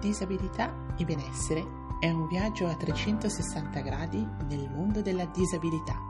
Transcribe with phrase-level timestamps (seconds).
[0.00, 1.66] Disabilità e benessere
[1.98, 6.00] è un viaggio a 360 gradi nel mondo della disabilità.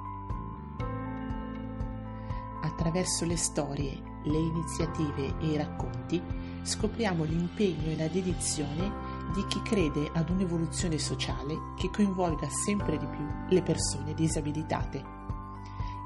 [2.61, 6.23] Attraverso le storie, le iniziative e i racconti
[6.63, 8.93] scopriamo l'impegno e la dedizione
[9.33, 15.03] di chi crede ad un'evoluzione sociale che coinvolga sempre di più le persone disabilitate.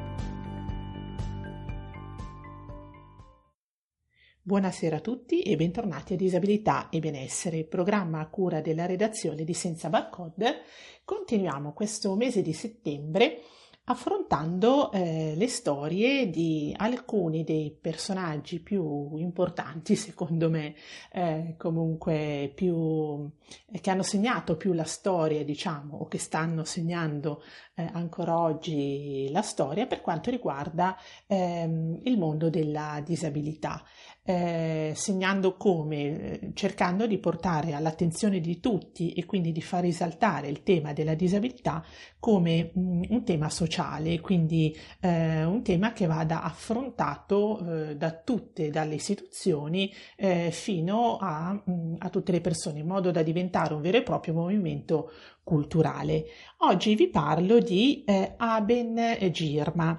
[4.41, 9.53] Buonasera a tutti e bentornati a Disabilità e Benessere, programma a cura della redazione di
[9.53, 10.61] Senza Barcode.
[11.03, 13.41] Continuiamo questo mese di settembre
[13.89, 20.75] affrontando eh, le storie di alcuni dei personaggi più importanti, secondo me,
[21.11, 23.29] eh, comunque più
[23.71, 27.41] eh, che hanno segnato più la storia, diciamo, o che stanno segnando
[27.75, 33.83] eh, ancora oggi la storia per quanto riguarda ehm, il mondo della disabilità
[34.29, 40.49] eh, segnando come, eh, cercando di portare all'attenzione di tutti e quindi di far risaltare
[40.49, 41.81] il tema della disabilità
[42.19, 48.11] come mh, mm, un tema sociale, quindi eh, un tema che vada affrontato eh, da
[48.11, 53.23] tutte, dalle istituzioni eh, fino a, mh, mm, a tutte le persone, in modo da
[53.23, 55.09] diventare un vero e proprio movimento
[55.41, 56.25] culturale.
[56.57, 59.97] Oggi vi parlo di eh, Aben Girma.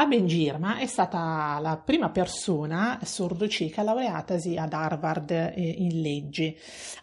[0.00, 6.54] Aben Girma è stata la prima persona sordo-cieca laureatasi ad Harvard eh, in legge.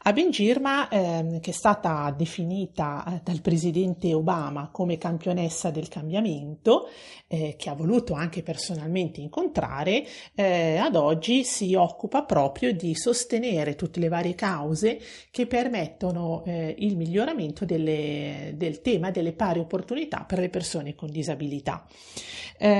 [0.03, 6.87] Aben Girma, eh, che è stata definita eh, dal presidente Obama come campionessa del cambiamento,
[7.27, 13.75] eh, che ha voluto anche personalmente incontrare, eh, ad oggi si occupa proprio di sostenere
[13.75, 20.23] tutte le varie cause che permettono eh, il miglioramento delle, del tema delle pari opportunità
[20.25, 21.85] per le persone con disabilità.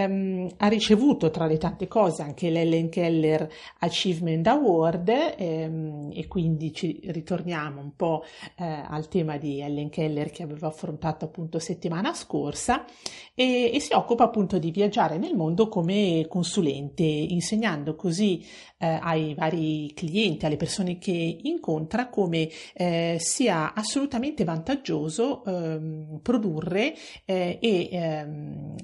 [0.06, 3.50] Um, ha ricevuto tra le tante cose anche l'Ellen Keller
[3.80, 8.24] Achievement Award um, e quindi ci ritorniamo un po'
[8.58, 12.86] uh, al tema di Ellen Keller che aveva affrontato appunto settimana scorsa
[13.34, 18.44] e, e si occupa appunto di viaggiare nel mondo come consulente, insegnando così
[18.78, 26.94] eh, ai vari clienti, alle persone che incontra, come eh, sia assolutamente vantaggioso ehm, produrre
[27.26, 28.76] eh, e ehm,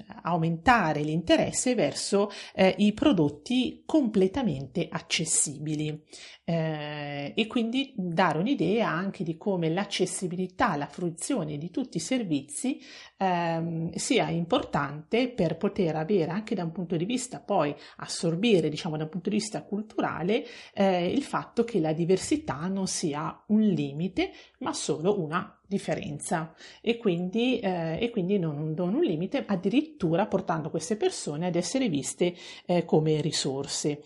[1.02, 6.04] aumentare l'interesse verso eh, i prodotti completamente accessibili.
[6.44, 12.82] Eh, e quindi dare un'idea anche di come l'accessibilità, la fruizione di tutti i servizi
[13.18, 18.98] ehm, sia importante per poter avere anche da un punto di vista poi assorbire, diciamo
[18.98, 23.62] da un punto di vista culturale, eh, il fatto che la diversità non sia un
[23.62, 30.26] limite, ma solo una differenza e quindi, eh, e quindi non, non, un limite, addirittura
[30.26, 34.04] portando queste persone ad essere viste eh, come risorse.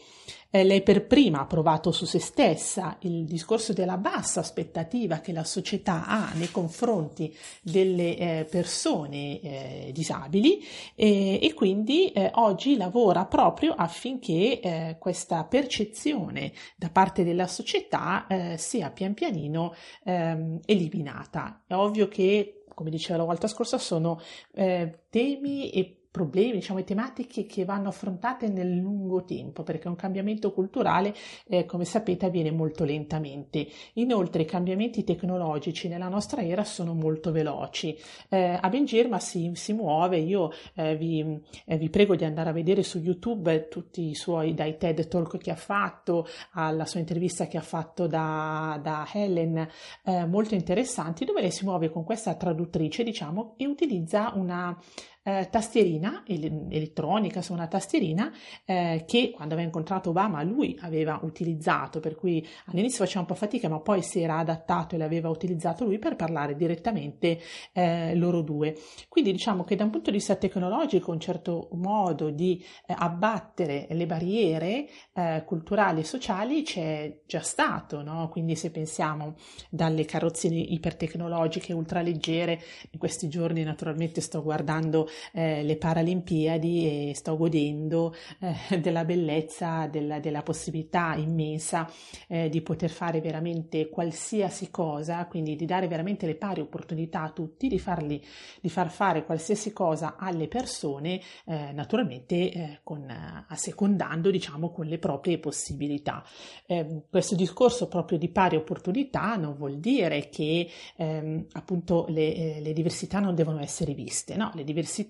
[0.55, 5.33] Eh, lei per prima ha provato su se stessa il discorso della bassa aspettativa che
[5.33, 10.63] la società ha nei confronti delle eh, persone eh, disabili
[10.95, 18.55] e quindi eh, oggi lavora proprio affinché eh, questa percezione da parte della società eh,
[18.57, 21.63] sia pian pianino ehm, eliminata.
[21.67, 24.22] È ovvio che, come diceva la volta scorsa, sono
[24.53, 30.53] temi e problemi, diciamo, e tematiche che vanno affrontate nel lungo tempo, perché un cambiamento
[30.53, 31.13] culturale,
[31.45, 33.67] eh, come sapete, avviene molto lentamente.
[33.95, 37.97] Inoltre i cambiamenti tecnologici nella nostra era sono molto veloci.
[38.29, 42.53] Eh, a Bengirma si, si muove, io eh, vi, eh, vi, prego di andare a
[42.53, 47.47] vedere su YouTube tutti i suoi, dai TED Talk che ha fatto, alla sua intervista
[47.47, 49.67] che ha fatto da, da Helen,
[50.05, 54.79] eh, molto interessanti, dove lei si muove con questa traduttrice, diciamo, e utilizza una
[55.27, 58.31] eh, tastierina elettronica, su una tastierina
[58.63, 63.33] eh, che quando aveva incontrato Obama lui aveva utilizzato, per cui all'inizio faceva un po'
[63.33, 67.39] fatica, ma poi si era adattato e l'aveva utilizzato lui per parlare direttamente
[67.73, 68.75] eh, loro due.
[69.09, 73.87] Quindi diciamo che da un punto di vista tecnologico un certo modo di eh, abbattere
[73.89, 78.29] le barriere eh, culturali e sociali c'è già stato, no?
[78.29, 79.35] Quindi se pensiamo
[79.71, 82.61] dalle carrozzine ipertecnologiche ultraleggere,
[82.91, 89.88] in questi giorni naturalmente sto guardando eh, le Paralimpiadi e sto godendo eh, della bellezza,
[89.88, 91.90] della, della possibilità immensa
[92.28, 97.29] eh, di poter fare veramente qualsiasi cosa, quindi di dare veramente le pari opportunità a
[97.32, 98.22] tutti, di, farli,
[98.62, 103.06] di far fare qualsiasi cosa alle persone, eh, naturalmente eh, con,
[103.47, 106.23] assecondando diciamo con le proprie possibilità.
[106.66, 112.73] Eh, questo discorso proprio di pari opportunità non vuol dire che ehm, appunto le, le,
[112.73, 115.04] diversità non devono essere viste, no, le diversità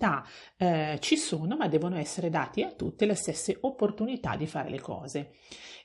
[0.58, 4.80] eh, ci sono ma devono essere date a tutte le stesse opportunità di fare le
[4.80, 5.32] cose.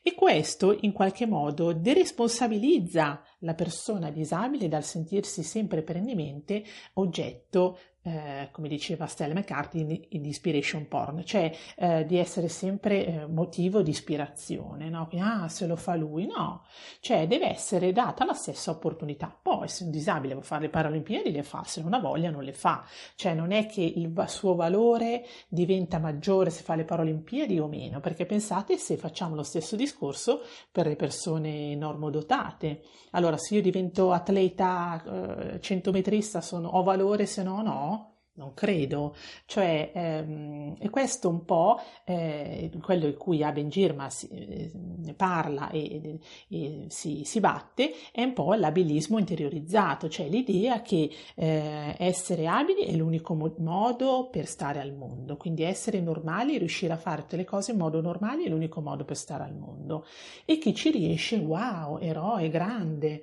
[0.02, 6.64] E questo in qualche modo deresponsabilizza la persona disabile dal sentirsi sempre perennemente
[6.94, 13.26] oggetto eh, come diceva Stella McCarthy, in, inspiration porn, cioè eh, di essere sempre eh,
[13.26, 15.06] motivo di ispirazione, no?
[15.06, 16.64] Quindi, ah, se lo fa lui, no,
[17.00, 19.36] cioè deve essere data la stessa opportunità.
[19.40, 22.42] Poi se un disabile vuole fare le Paralimpiadi le fa, se non ha voglia non
[22.42, 22.84] le fa,
[23.16, 28.00] cioè non è che il suo valore diventa maggiore se fa le Paralimpiadi o meno,
[28.00, 32.82] perché pensate se facciamo lo stesso discorso per le persone normodotate.
[33.12, 37.99] Allora, se io divento atleta eh, centometrista sono, ho valore, se no no,
[38.40, 39.14] non credo,
[39.44, 45.68] cioè, ehm, e questo un po' eh, quello di cui Aben Girma si, eh, parla
[45.68, 52.46] e, e si, si, batte è un po' l'abilismo interiorizzato, cioè l'idea che eh, essere
[52.46, 57.22] abili è l'unico mo- modo per stare al mondo, quindi essere normali, riuscire a fare
[57.22, 60.06] tutte le cose in modo normale è l'unico modo per stare al mondo.
[60.46, 63.22] E chi ci riesce, wow, eroe, grande,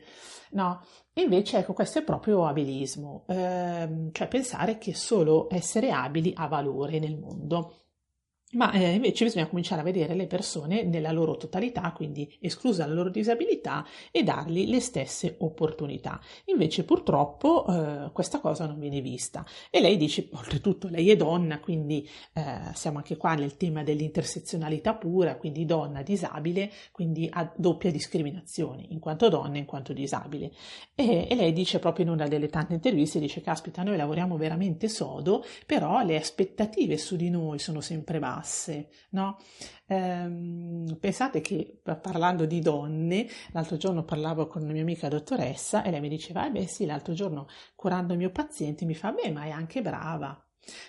[0.51, 0.81] no?
[1.17, 6.99] Invece, ecco, questo è proprio abilismo, ehm, cioè pensare che solo essere abili ha valore
[6.99, 7.86] nel mondo.
[8.53, 12.93] Ma eh, invece bisogna cominciare a vedere le persone nella loro totalità, quindi esclusa la
[12.93, 16.17] loro disabilità e dargli le stesse opportunità.
[16.45, 21.59] Invece purtroppo eh, questa cosa non viene vista e lei dice, oltretutto lei è donna,
[21.59, 27.91] quindi eh, siamo anche qua nel tema dell'intersezionalità pura, quindi donna disabile, quindi ha doppia
[27.91, 30.53] discriminazione, in quanto donna e in quanto disabile.
[30.95, 34.87] E, e lei dice proprio in una delle tante interviste, dice, caspita, noi lavoriamo veramente
[34.87, 39.37] sodo, però le aspettative su di noi sono sempre basse basse, no?
[39.87, 45.91] Ehm, pensate che parlando di donne, l'altro giorno parlavo con una mia amica dottoressa e
[45.91, 49.31] lei mi diceva, eh beh sì, l'altro giorno curando il mio paziente mi fa, beh,
[49.31, 50.41] ma è anche brava.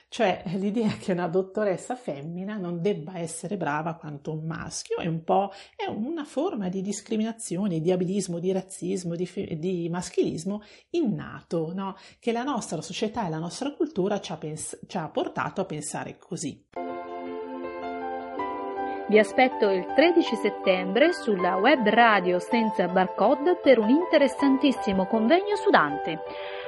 [0.09, 5.23] Cioè l'idea che una dottoressa femmina non debba essere brava quanto un maschio è un
[5.23, 9.29] po' è una forma di discriminazione, di abilismo, di razzismo, di,
[9.59, 11.97] di maschilismo innato, no?
[12.19, 15.65] che la nostra società e la nostra cultura ci ha, pens- ci ha portato a
[15.65, 16.67] pensare così.
[19.09, 25.71] Vi aspetto il 13 settembre sulla web radio senza barcode per un interessantissimo convegno su
[25.71, 26.21] Dante.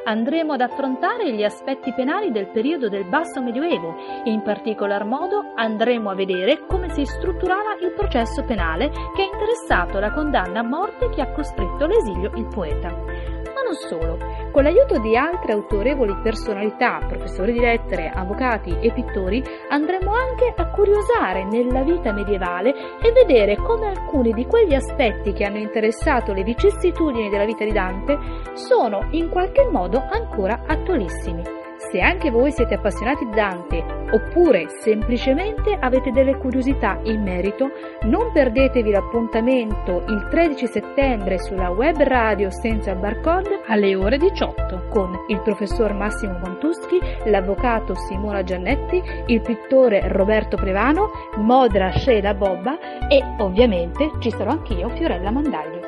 [0.04, 3.94] Andremo ad affrontare gli aspetti penali del periodo del basso medioevo
[4.24, 9.98] in particolar modo andremo a vedere come si strutturava il processo penale che ha interessato
[9.98, 13.39] la condanna a morte che ha costretto all'esilio il poeta
[13.70, 14.18] non solo,
[14.50, 20.70] con l'aiuto di altre autorevoli personalità, professori di lettere, avvocati e pittori, andremo anche a
[20.70, 26.42] curiosare nella vita medievale e vedere come alcuni di quegli aspetti che hanno interessato le
[26.42, 28.18] vicissitudini della vita di Dante
[28.54, 31.59] sono in qualche modo ancora attualissimi.
[31.88, 33.82] Se anche voi siete appassionati di Dante
[34.12, 37.70] oppure semplicemente avete delle curiosità in merito,
[38.02, 45.24] non perdetevi l'appuntamento il 13 settembre sulla web radio senza barcode alle ore 18 con
[45.28, 53.22] il professor Massimo Montuschi, l'avvocato Simona Giannetti, il pittore Roberto Prevano, Modra Sheila Bobba e
[53.38, 55.79] ovviamente ci sarò anch'io Fiorella Mandaglio.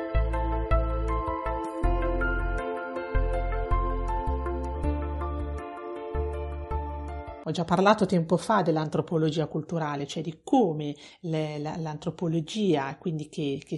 [7.45, 13.61] Ho già parlato tempo fa dell'antropologia culturale, cioè di come le, la, l'antropologia, quindi che,
[13.65, 13.77] che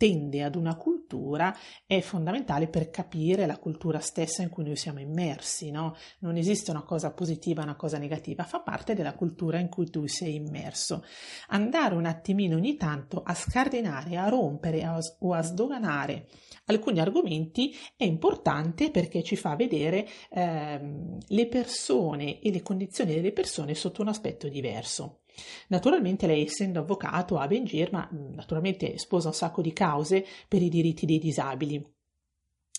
[0.00, 1.54] sottende ad una cultura,
[1.86, 5.70] è fondamentale per capire la cultura stessa in cui noi siamo immersi.
[5.70, 5.94] No?
[6.20, 9.90] Non esiste una cosa positiva e una cosa negativa, fa parte della cultura in cui
[9.90, 11.04] tu sei immerso.
[11.48, 16.28] Andare un attimino ogni tanto a scardinare, a rompere a, o a sdoganare
[16.66, 23.32] alcuni argomenti è importante perché ci fa vedere ehm, le persone e le condizioni delle
[23.32, 25.20] persone sotto un aspetto diverso.
[25.68, 30.68] Naturalmente lei essendo avvocato a Bengir, ma naturalmente sposa un sacco di cause per i
[30.68, 31.98] diritti dei disabili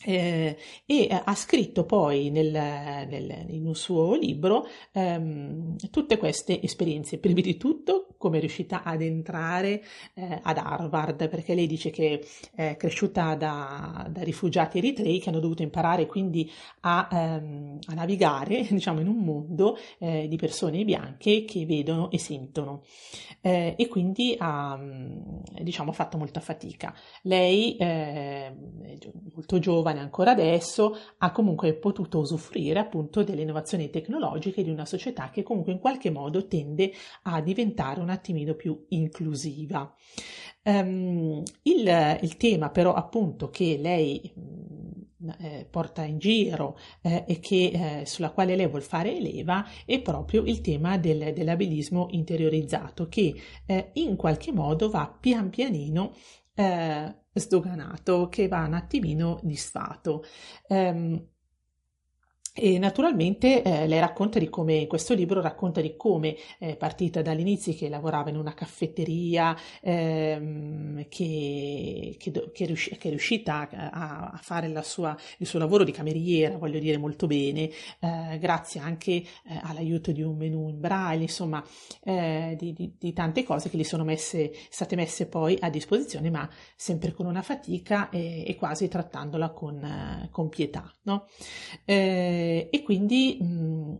[0.03, 7.19] eh, e ha scritto poi nel, nel, in un suo libro ehm, tutte queste esperienze.
[7.19, 12.25] Prima di tutto, come è riuscita ad entrare eh, ad Harvard, perché lei dice che
[12.53, 16.49] è cresciuta da, da rifugiati eritrei che hanno dovuto imparare quindi
[16.81, 22.17] a, ehm, a navigare diciamo, in un mondo eh, di persone bianche che vedono e
[22.17, 22.83] sentono.
[23.41, 24.79] Eh, e quindi ha
[25.61, 26.93] diciamo, fatto molta fatica.
[27.23, 28.53] Lei, eh,
[29.33, 34.85] molto giovane, giovane ancora adesso, ha comunque potuto usufruire appunto delle innovazioni tecnologiche di una
[34.85, 36.91] società che comunque in qualche modo tende
[37.23, 39.93] a diventare un attimino più inclusiva.
[40.63, 47.39] Um, il, il, tema però appunto che lei mm, eh, porta in giro eh, e
[47.39, 53.07] che, eh, sulla quale lei vuol fare leva è proprio il tema del, dell'abilismo interiorizzato
[53.07, 53.33] che
[53.65, 56.13] eh, in qualche modo va pian pianino
[56.53, 60.23] eh, sdoganato, che va un attimino disfato.
[60.67, 61.23] Um,
[62.53, 67.73] e naturalmente eh, lei racconta di come, questo libro racconta di come è partita dall'inizio
[67.73, 74.39] che lavorava in una caffetteria, ehm, che, che, che, riusci, che, è riuscita a, a
[74.41, 79.25] fare sua, il suo lavoro di cameriera, voglio dire molto bene, eh, grazie anche eh,
[79.61, 81.63] all'aiuto di un menù in braille, insomma,
[82.03, 86.29] eh, di, di, di, tante cose che gli sono messe, state messe poi a disposizione,
[86.29, 90.91] ma sempre con una fatica e, e quasi trattandola con, con pietà.
[91.03, 91.27] No?
[92.41, 93.97] Eh, e quindi mh,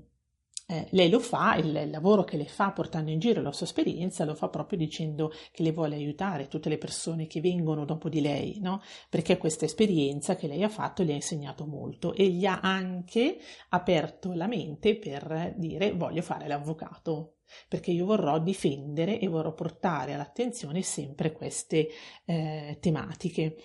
[0.67, 3.65] eh, lei lo fa, il, il, lavoro che le fa portando in giro la sua
[3.65, 8.09] esperienza lo fa proprio dicendo che le vuole aiutare tutte le persone che vengono dopo
[8.09, 8.81] di lei, no?
[9.09, 13.37] perché questa esperienza che lei ha fatto le ha insegnato molto e gli ha anche
[13.69, 17.35] aperto la mente per dire voglio fare l'avvocato
[17.67, 21.89] perché io vorrò difendere e vorrò portare all'attenzione sempre queste
[22.25, 23.57] eh, tematiche.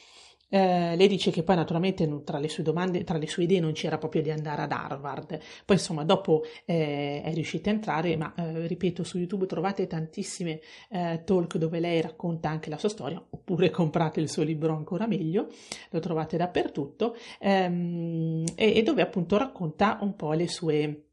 [0.49, 3.73] Eh, lei dice che poi naturalmente tra le sue domande, tra le sue idee non
[3.73, 8.33] c'era proprio di andare ad Harvard, poi insomma dopo eh, è riuscita a entrare, ma
[8.37, 10.61] eh, ripeto su YouTube trovate tantissime
[10.91, 15.07] eh, talk dove lei racconta anche la sua storia, oppure comprate il suo libro ancora
[15.07, 15.49] meglio,
[15.91, 21.06] lo trovate dappertutto, ehm, e, e, dove appunto racconta un po' le sue,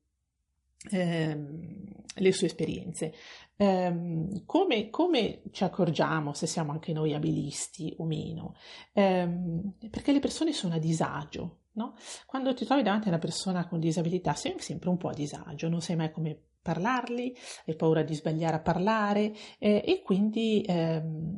[0.92, 1.86] ehm,
[2.16, 3.14] le sue esperienze.
[3.56, 8.56] Um, come, come, ci accorgiamo se siamo anche noi abilisti o meno?
[8.94, 11.96] Um, perché le persone sono a disagio, no?
[12.26, 15.70] Quando ti trovi davanti a una persona con disabilità sei sempre un po' a disagio,
[15.70, 17.36] non sai mai come parlarli,
[17.68, 21.38] hai paura di sbagliare a parlare eh, e quindi ehm,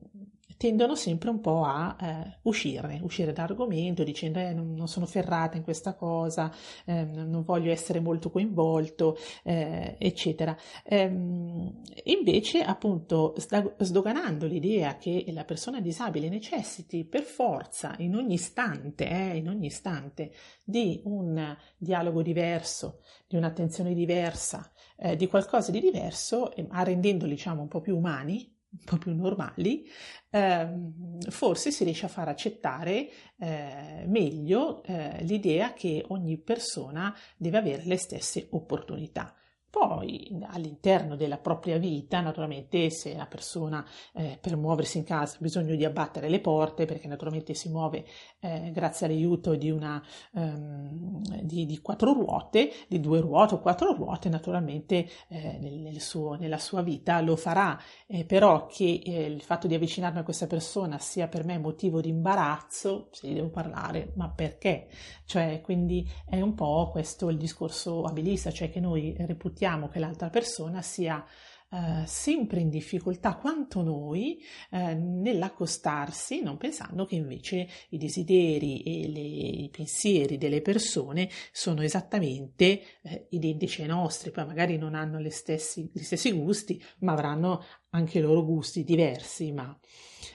[0.58, 5.58] tendono sempre un po' a eh, uscire, uscire dall'argomento dicendo eh, non, non, sono ferrata
[5.58, 6.52] in questa cosa,
[6.86, 10.56] eh, non voglio essere molto coinvolto, eh, eccetera.
[10.84, 13.36] Ehm, invece, appunto,
[13.78, 19.68] sdoganando l'idea che la persona disabile necessiti per forza, in ogni istante, eh, in ogni
[19.68, 20.32] istante,
[20.64, 27.68] di un dialogo diverso, di un'attenzione diversa, eh, di qualcosa di diverso, rendendoli, diciamo, un
[27.68, 29.88] po' più umani, un po' più normali,
[30.30, 37.58] ehm, forse si riesce a far accettare eh, meglio eh, l'idea che ogni persona deve
[37.58, 39.34] avere le stesse opportunità.
[39.76, 45.42] Poi all'interno della propria vita, naturalmente, se la persona eh, per muoversi in casa ha
[45.42, 48.06] bisogno di abbattere le porte, perché naturalmente si muove
[48.40, 50.02] eh, grazie all'aiuto di, una,
[50.32, 56.00] um, di, di, quattro ruote, di due ruote o quattro ruote, naturalmente eh, nel, nel
[56.00, 57.78] suo, nella sua vita lo farà,
[58.08, 62.00] eh, però che eh, il fatto di avvicinarmi a questa persona sia per me motivo
[62.00, 64.88] di imbarazzo, se devo parlare, ma perché?
[65.26, 70.00] Cioè, quindi è un po' questo il discorso abilista, cioè che noi reputiamo aspettiamo che
[70.00, 71.26] l'altra persona sia
[71.72, 79.08] eh, sempre in difficoltà quanto noi eh, nell'accostarsi, non pensando che invece i desideri e
[79.10, 85.20] le, i pensieri delle persone sono esattamente eh, identici ai nostri, poi magari non hanno
[85.32, 89.78] stessi, gli stessi gusti, ma avranno anche loro gusti diversi, ma,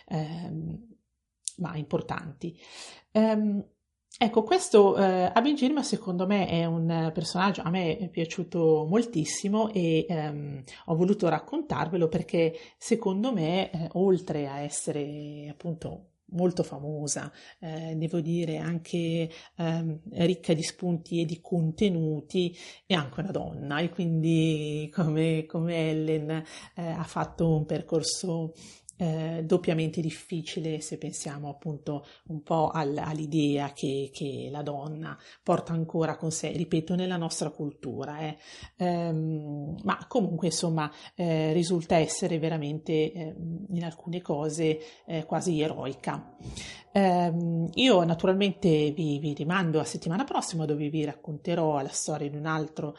[0.08, 0.88] ehm,
[1.58, 2.58] ma importanti.
[3.12, 3.64] Um,
[4.18, 9.72] Ecco, questo eh, Abin Gilma secondo me è un personaggio, a me è piaciuto moltissimo
[9.72, 17.32] e ehm, ho voluto raccontarvelo perché secondo me, eh, oltre a essere appunto molto famosa,
[17.60, 23.78] eh, devo dire anche ehm, ricca di spunti e di contenuti, è anche una donna
[23.80, 28.52] e quindi come, come Ellen eh, ha fatto un percorso
[29.00, 35.72] eh, doppiamente difficile se pensiamo appunto un po' al, all'idea che, che, la donna porta
[35.72, 38.36] ancora con sé, ripeto, nella nostra cultura, eh.
[38.76, 43.34] ehm, ma comunque insomma eh, risulta essere veramente eh,
[43.70, 46.36] in alcune cose eh, quasi eroica.
[46.92, 52.36] Ehm, io naturalmente vi, vi rimando a settimana prossima dove vi racconterò la storia di
[52.36, 52.94] un altro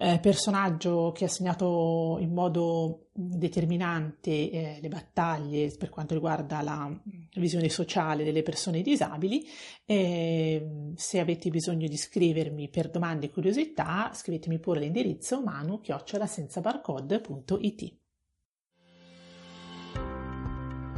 [0.00, 6.88] eh, personaggio che ha segnato in modo determinante eh, le battaglie per quanto riguarda la
[7.34, 9.44] visione sociale delle persone disabili.
[9.84, 17.96] Eh, se avete bisogno di scrivermi per domande e curiosità, scrivetemi pure all'indirizzo manu-senzabarcode.it.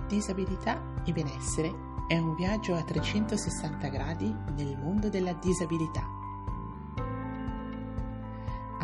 [0.09, 1.71] Disabilità e benessere
[2.07, 6.20] è un viaggio a 360 gradi nel mondo della disabilità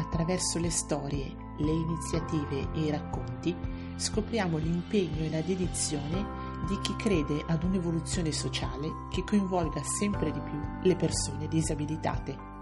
[0.07, 3.55] attraverso le storie, le iniziative e i racconti,
[3.97, 10.41] scopriamo l'impegno e la dedizione di chi crede ad un'evoluzione sociale che coinvolga sempre di
[10.41, 12.55] più le persone disabilitate.